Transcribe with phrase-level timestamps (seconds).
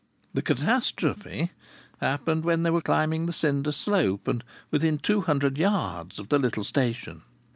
[0.33, 1.51] The catastrophe
[1.99, 6.39] happened when they were climbing the cinder slope and within two hundred yards of the
[6.39, 7.21] little station.